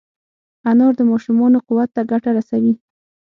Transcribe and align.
انار 0.69 0.93
د 0.97 1.01
ماشومانو 1.11 1.57
قوت 1.67 1.89
ته 1.95 2.01
ګټه 2.11 2.29
رسوي. 2.37 2.73